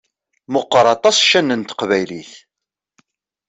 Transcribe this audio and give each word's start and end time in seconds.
Meqqeṛ 0.51 0.85
aṭas 0.95 1.17
ccan 1.23 1.49
n 1.55 1.61
teqbaylit! 1.63 2.31